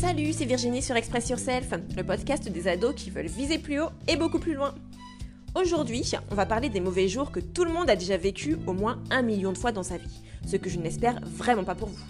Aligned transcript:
Salut, 0.00 0.32
c'est 0.32 0.44
Virginie 0.44 0.80
sur 0.80 0.94
Express 0.94 1.28
Yourself, 1.28 1.74
le 1.96 2.04
podcast 2.04 2.48
des 2.48 2.68
ados 2.68 2.94
qui 2.94 3.10
veulent 3.10 3.26
viser 3.26 3.58
plus 3.58 3.80
haut 3.80 3.88
et 4.06 4.14
beaucoup 4.14 4.38
plus 4.38 4.54
loin. 4.54 4.72
Aujourd'hui, 5.56 6.12
on 6.30 6.36
va 6.36 6.46
parler 6.46 6.68
des 6.68 6.78
mauvais 6.78 7.08
jours 7.08 7.32
que 7.32 7.40
tout 7.40 7.64
le 7.64 7.72
monde 7.72 7.90
a 7.90 7.96
déjà 7.96 8.16
vécu 8.16 8.56
au 8.68 8.74
moins 8.74 9.02
un 9.10 9.22
million 9.22 9.50
de 9.50 9.58
fois 9.58 9.72
dans 9.72 9.82
sa 9.82 9.96
vie, 9.96 10.22
ce 10.46 10.54
que 10.54 10.70
je 10.70 10.78
n'espère 10.78 11.18
vraiment 11.24 11.64
pas 11.64 11.74
pour 11.74 11.88
vous. 11.88 12.04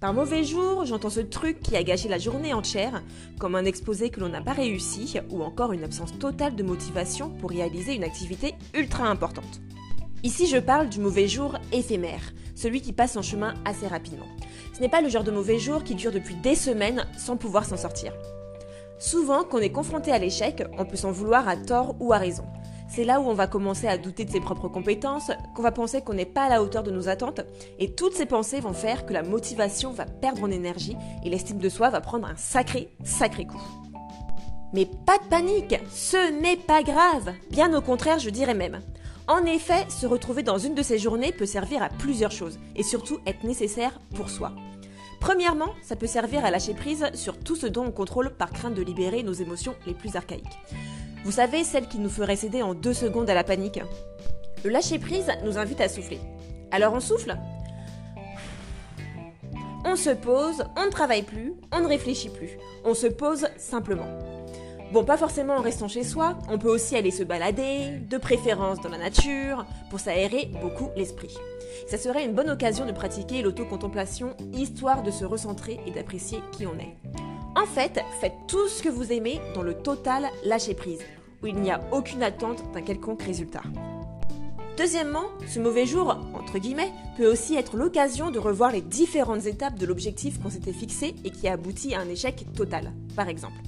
Par 0.00 0.12
mauvais 0.12 0.42
jour, 0.42 0.86
j'entends 0.86 1.08
ce 1.08 1.20
truc 1.20 1.60
qui 1.60 1.76
a 1.76 1.84
gâché 1.84 2.08
la 2.08 2.18
journée 2.18 2.52
entière, 2.52 3.04
comme 3.38 3.54
un 3.54 3.64
exposé 3.64 4.10
que 4.10 4.18
l'on 4.18 4.30
n'a 4.30 4.42
pas 4.42 4.52
réussi, 4.52 5.14
ou 5.30 5.44
encore 5.44 5.72
une 5.72 5.84
absence 5.84 6.18
totale 6.18 6.56
de 6.56 6.64
motivation 6.64 7.30
pour 7.30 7.50
réaliser 7.50 7.94
une 7.94 8.02
activité 8.02 8.56
ultra 8.74 9.06
importante. 9.06 9.60
Ici, 10.24 10.48
je 10.48 10.58
parle 10.58 10.88
du 10.88 10.98
mauvais 10.98 11.28
jour 11.28 11.58
éphémère, 11.70 12.32
celui 12.56 12.80
qui 12.80 12.92
passe 12.92 13.16
en 13.16 13.22
chemin 13.22 13.54
assez 13.64 13.86
rapidement. 13.86 14.26
Ce 14.74 14.80
n'est 14.80 14.88
pas 14.88 15.00
le 15.00 15.08
genre 15.08 15.22
de 15.22 15.30
mauvais 15.30 15.60
jour 15.60 15.84
qui 15.84 15.94
dure 15.94 16.10
depuis 16.10 16.34
des 16.34 16.56
semaines 16.56 17.06
sans 17.16 17.36
pouvoir 17.36 17.64
s'en 17.64 17.76
sortir. 17.76 18.12
Souvent, 18.98 19.44
quand 19.44 19.58
on 19.58 19.60
est 19.60 19.70
confronté 19.70 20.10
à 20.10 20.18
l'échec, 20.18 20.64
on 20.76 20.84
peut 20.84 20.96
s'en 20.96 21.12
vouloir 21.12 21.48
à 21.48 21.56
tort 21.56 21.94
ou 22.00 22.12
à 22.12 22.18
raison. 22.18 22.44
C'est 22.88 23.04
là 23.04 23.20
où 23.20 23.24
on 23.24 23.34
va 23.34 23.46
commencer 23.46 23.86
à 23.86 23.98
douter 23.98 24.24
de 24.24 24.32
ses 24.32 24.40
propres 24.40 24.68
compétences, 24.68 25.30
qu'on 25.54 25.62
va 25.62 25.70
penser 25.70 26.00
qu'on 26.00 26.14
n'est 26.14 26.24
pas 26.24 26.44
à 26.44 26.48
la 26.48 26.60
hauteur 26.60 26.82
de 26.82 26.90
nos 26.90 27.08
attentes, 27.08 27.40
et 27.78 27.94
toutes 27.94 28.14
ces 28.14 28.26
pensées 28.26 28.60
vont 28.60 28.72
faire 28.72 29.06
que 29.06 29.12
la 29.12 29.22
motivation 29.22 29.92
va 29.92 30.06
perdre 30.06 30.42
en 30.42 30.50
énergie 30.50 30.96
et 31.24 31.30
l'estime 31.30 31.58
de 31.58 31.68
soi 31.68 31.90
va 31.90 32.00
prendre 32.00 32.26
un 32.26 32.36
sacré, 32.36 32.90
sacré 33.04 33.46
coup. 33.46 33.62
Mais 34.72 34.86
pas 34.86 35.18
de 35.18 35.28
panique, 35.28 35.78
ce 35.88 36.32
n'est 36.40 36.56
pas 36.56 36.82
grave, 36.82 37.32
bien 37.50 37.72
au 37.74 37.80
contraire 37.80 38.18
je 38.18 38.30
dirais 38.30 38.54
même. 38.54 38.80
En 39.26 39.46
effet, 39.46 39.86
se 39.88 40.06
retrouver 40.06 40.42
dans 40.42 40.58
une 40.58 40.74
de 40.74 40.82
ces 40.82 40.98
journées 40.98 41.32
peut 41.32 41.46
servir 41.46 41.82
à 41.82 41.88
plusieurs 41.88 42.30
choses, 42.30 42.58
et 42.76 42.82
surtout 42.82 43.20
être 43.26 43.44
nécessaire 43.44 43.98
pour 44.14 44.28
soi. 44.28 44.52
Premièrement, 45.18 45.72
ça 45.82 45.96
peut 45.96 46.06
servir 46.06 46.44
à 46.44 46.50
lâcher 46.50 46.74
prise 46.74 47.06
sur 47.14 47.38
tout 47.38 47.56
ce 47.56 47.66
dont 47.66 47.86
on 47.86 47.90
contrôle 47.90 48.30
par 48.30 48.50
crainte 48.50 48.74
de 48.74 48.82
libérer 48.82 49.22
nos 49.22 49.32
émotions 49.32 49.74
les 49.86 49.94
plus 49.94 50.16
archaïques. 50.16 50.58
Vous 51.24 51.32
savez, 51.32 51.64
celles 51.64 51.88
qui 51.88 51.98
nous 51.98 52.10
feraient 52.10 52.36
céder 52.36 52.60
en 52.60 52.74
deux 52.74 52.92
secondes 52.92 53.30
à 53.30 53.34
la 53.34 53.44
panique 53.44 53.80
Le 54.62 54.68
lâcher 54.68 54.98
prise 54.98 55.30
nous 55.42 55.56
invite 55.56 55.80
à 55.80 55.88
souffler. 55.88 56.20
Alors 56.70 56.92
on 56.92 57.00
souffle? 57.00 57.38
On 59.86 59.96
se 59.96 60.10
pose, 60.10 60.64
on 60.76 60.84
ne 60.84 60.90
travaille 60.90 61.22
plus, 61.22 61.54
on 61.72 61.80
ne 61.80 61.88
réfléchit 61.88 62.28
plus. 62.28 62.58
On 62.84 62.92
se 62.92 63.06
pose 63.06 63.46
simplement. 63.56 64.43
Bon, 64.94 65.02
pas 65.02 65.16
forcément 65.16 65.56
en 65.56 65.60
restant 65.60 65.88
chez 65.88 66.04
soi, 66.04 66.38
on 66.48 66.56
peut 66.56 66.68
aussi 66.68 66.94
aller 66.94 67.10
se 67.10 67.24
balader, 67.24 67.98
de 68.08 68.16
préférence 68.16 68.80
dans 68.80 68.90
la 68.90 68.98
nature, 68.98 69.66
pour 69.90 69.98
s'aérer 69.98 70.52
beaucoup 70.62 70.90
l'esprit. 70.94 71.36
Ça 71.88 71.98
serait 71.98 72.24
une 72.24 72.32
bonne 72.32 72.48
occasion 72.48 72.86
de 72.86 72.92
pratiquer 72.92 73.42
l'autocontemplation, 73.42 74.36
histoire 74.52 75.02
de 75.02 75.10
se 75.10 75.24
recentrer 75.24 75.80
et 75.84 75.90
d'apprécier 75.90 76.38
qui 76.52 76.64
on 76.64 76.78
est. 76.78 76.94
En 77.56 77.66
fait, 77.66 77.98
faites 78.20 78.36
tout 78.46 78.68
ce 78.68 78.84
que 78.84 78.88
vous 78.88 79.12
aimez 79.12 79.40
dans 79.56 79.64
le 79.64 79.74
total 79.74 80.28
lâcher 80.44 80.74
prise, 80.74 81.02
où 81.42 81.48
il 81.48 81.56
n'y 81.56 81.72
a 81.72 81.80
aucune 81.90 82.22
attente 82.22 82.62
d'un 82.72 82.82
quelconque 82.82 83.24
résultat. 83.24 83.62
Deuxièmement, 84.76 85.24
ce 85.48 85.58
mauvais 85.58 85.86
jour, 85.86 86.16
entre 86.34 86.58
guillemets, 86.58 86.92
peut 87.16 87.26
aussi 87.26 87.56
être 87.56 87.76
l'occasion 87.76 88.30
de 88.30 88.38
revoir 88.38 88.70
les 88.70 88.80
différentes 88.80 89.46
étapes 89.46 89.76
de 89.76 89.86
l'objectif 89.86 90.40
qu'on 90.40 90.50
s'était 90.50 90.72
fixé 90.72 91.16
et 91.24 91.30
qui 91.30 91.48
a 91.48 91.54
abouti 91.54 91.96
à 91.96 92.00
un 92.00 92.08
échec 92.08 92.46
total, 92.54 92.92
par 93.16 93.28
exemple. 93.28 93.58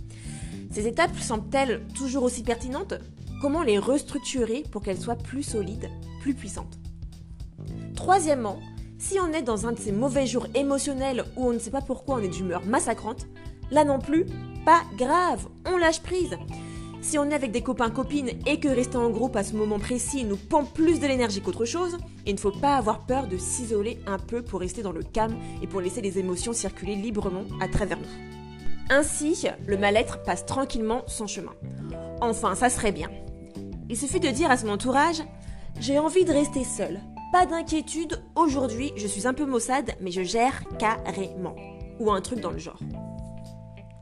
Ces 0.71 0.87
étapes 0.87 1.17
semblent-elles 1.19 1.87
toujours 1.95 2.23
aussi 2.23 2.43
pertinentes? 2.43 2.95
Comment 3.41 3.63
les 3.63 3.79
restructurer 3.79 4.65
pour 4.71 4.83
qu'elles 4.83 5.01
soient 5.01 5.17
plus 5.17 5.43
solides, 5.43 5.89
plus 6.21 6.35
puissantes? 6.35 6.79
Troisièmement, 7.95 8.59
si 8.99 9.19
on 9.21 9.33
est 9.33 9.43
dans 9.43 9.67
un 9.67 9.73
de 9.73 9.79
ces 9.79 9.93
mauvais 9.93 10.27
jours 10.27 10.47
émotionnels 10.55 11.25
où 11.37 11.49
on 11.49 11.53
ne 11.53 11.59
sait 11.59 11.71
pas 11.71 11.83
pourquoi 11.83 12.17
on 12.17 12.23
est 12.23 12.29
d'humeur 12.29 12.65
massacrante, 12.65 13.27
là 13.71 13.85
non 13.85 13.99
plus, 13.99 14.27
pas 14.65 14.83
grave, 14.97 15.47
on 15.67 15.77
lâche 15.77 16.03
prise. 16.03 16.37
Si 17.03 17.19
on 17.19 17.31
est 17.31 17.35
avec 17.35 17.53
des 17.53 17.63
copains-copines 17.63 18.31
et 18.47 18.59
que 18.59 18.69
rester 18.69 18.97
en 18.97 19.11
groupe 19.11 19.37
à 19.37 19.45
ce 19.45 19.55
moment 19.55 19.79
précis 19.79 20.25
nous 20.25 20.37
pompe 20.37 20.73
plus 20.75 20.99
de 20.99 21.07
l'énergie 21.07 21.41
qu'autre 21.41 21.65
chose, 21.65 21.99
il 22.27 22.35
ne 22.35 22.41
faut 22.41 22.51
pas 22.51 22.77
avoir 22.77 23.07
peur 23.07 23.29
de 23.29 23.37
s'isoler 23.37 24.01
un 24.07 24.19
peu 24.19 24.43
pour 24.43 24.61
rester 24.61 24.83
dans 24.83 24.93
le 24.93 25.05
calme 25.05 25.37
et 25.63 25.69
pour 25.69 25.81
laisser 25.81 26.01
les 26.01 26.19
émotions 26.19 26.53
circuler 26.53 26.97
librement 26.97 27.45
à 27.61 27.69
travers 27.69 27.99
nous. 27.99 28.36
Ainsi, 28.89 29.47
le 29.67 29.77
mal-être 29.77 30.23
passe 30.23 30.47
tranquillement 30.47 31.03
son 31.09 31.27
chemin. 31.27 31.53
Enfin, 32.21 32.55
ça 32.55 32.71
serait 32.71 32.93
bien. 32.93 33.11
Il 33.89 33.97
suffit 33.97 34.21
de 34.21 34.29
dire 34.29 34.51
à 34.51 34.57
son 34.57 34.69
entourage 34.69 35.23
J'ai 35.81 35.99
envie 35.99 36.25
de 36.25 36.33
rester 36.33 36.63
seul. 36.63 37.01
Pas 37.33 37.47
d'inquiétude, 37.47 38.23
aujourd'hui 38.37 38.93
je 38.97 39.09
suis 39.09 39.27
un 39.27 39.35
peu 39.35 39.45
maussade, 39.45 39.93
mais 40.01 40.13
je 40.13 40.23
gère 40.23 40.63
carrément. 40.79 41.57
Ou 41.99 42.13
un 42.13 42.21
truc 42.21 42.41
dans 42.41 42.53
le 42.53 42.59
genre. 42.59 42.79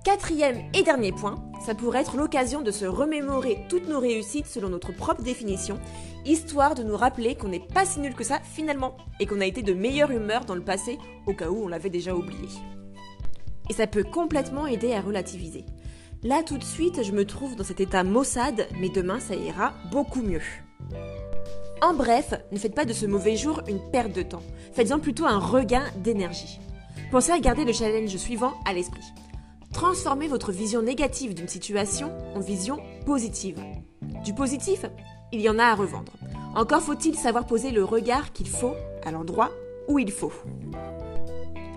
Quatrième 0.05 0.61
et 0.75 0.83
dernier 0.83 1.13
point, 1.13 1.43
ça 1.65 1.75
pourrait 1.75 2.03
être 2.03 2.19
l'occasion 2.19 2.61
de 2.61 2.71
se 2.71 2.85
remémorer 2.85 3.65
toutes 3.71 3.89
nos 3.89 4.01
réussites 4.01 4.47
selon 4.47 4.69
notre 4.69 4.93
propre 4.93 5.23
définition, 5.23 5.81
histoire 6.27 6.75
de 6.75 6.83
nous 6.83 6.97
rappeler 6.97 7.37
qu'on 7.37 7.49
n'est 7.49 7.59
pas 7.59 7.87
si 7.87 8.01
nul 8.01 8.15
que 8.15 8.23
ça 8.23 8.39
finalement, 8.43 8.99
et 9.19 9.25
qu'on 9.25 9.41
a 9.41 9.47
été 9.47 9.63
de 9.63 9.73
meilleure 9.73 10.11
humeur 10.11 10.45
dans 10.45 10.55
le 10.55 10.65
passé, 10.65 10.99
au 11.27 11.33
cas 11.33 11.49
où 11.49 11.65
on 11.65 11.69
l'avait 11.69 11.89
déjà 11.89 12.15
oublié 12.15 12.49
et 13.69 13.73
ça 13.73 13.87
peut 13.87 14.05
complètement 14.05 14.67
aider 14.67 14.93
à 14.93 15.01
relativiser. 15.01 15.65
Là 16.23 16.43
tout 16.43 16.59
de 16.59 16.65
suite, 16.65 17.03
je 17.03 17.13
me 17.13 17.25
trouve 17.25 17.57
dans 17.57 17.65
cet 17.65 17.81
état 17.81 18.05
maussade, 18.05 18.67
mais 18.81 18.89
demain 18.89 19.21
ça 19.21 19.35
ira 19.35 19.75
beaucoup 19.91 20.23
mieux. 20.23 20.43
En 21.83 21.93
bref, 21.93 22.33
ne 22.51 22.59
faites 22.59 22.75
pas 22.75 22.87
de 22.87 22.93
ce 22.93 23.05
mauvais 23.05 23.37
jour 23.37 23.61
une 23.69 23.81
perte 23.91 24.15
de 24.15 24.23
temps. 24.23 24.43
Faites-en 24.73 25.01
plutôt 25.01 25.27
un 25.27 25.39
regain 25.39 25.85
d'énergie. 25.99 26.59
Pensez 27.11 27.33
à 27.33 27.39
garder 27.39 27.65
le 27.65 27.73
challenge 27.73 28.17
suivant 28.17 28.55
à 28.65 28.73
l'esprit. 28.73 29.05
Transformez 29.73 30.29
votre 30.29 30.51
vision 30.51 30.83
négative 30.83 31.35
d'une 31.35 31.49
situation 31.49 32.11
en 32.35 32.41
vision 32.41 32.79
positive. 33.05 33.61
Du 34.25 34.33
positif, 34.33 34.87
il 35.33 35.41
y 35.41 35.49
en 35.51 35.59
a 35.59 35.65
à 35.65 35.75
revendre. 35.75 36.13
Encore 36.55 36.81
faut-il 36.81 37.17
savoir 37.17 37.47
poser 37.47 37.71
le 37.71 37.85
regard 37.85 38.33
qu'il 38.33 38.49
faut 38.49 38.75
à 39.05 39.11
l'endroit 39.11 39.51
où 39.89 39.99
il 39.99 40.11
faut. 40.11 40.33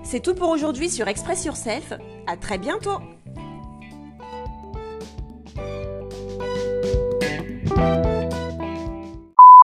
C'est 0.10 0.22
tout 0.22 0.36
pour 0.36 0.48
aujourd'hui 0.52 0.90
sur 0.90 1.10
Express 1.10 1.44
Yourself. 1.44 1.92
À 2.28 2.38
très 2.38 2.58
bientôt! 2.58 3.02